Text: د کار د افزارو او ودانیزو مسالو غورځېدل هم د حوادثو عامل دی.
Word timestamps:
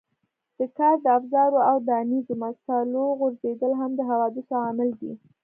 د 0.57 0.59
کار 0.77 0.95
د 1.01 1.05
افزارو 1.17 1.59
او 1.69 1.75
ودانیزو 1.81 2.33
مسالو 2.45 3.03
غورځېدل 3.19 3.71
هم 3.81 3.91
د 3.95 4.01
حوادثو 4.09 4.53
عامل 4.65 4.89
دی. 5.01 5.11